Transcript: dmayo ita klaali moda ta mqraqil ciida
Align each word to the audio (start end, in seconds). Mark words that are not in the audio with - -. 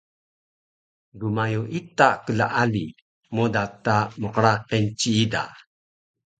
dmayo 1.19 1.63
ita 1.79 2.09
klaali 2.25 2.85
moda 3.35 3.63
ta 3.85 3.97
mqraqil 4.21 4.85
ciida 4.99 5.43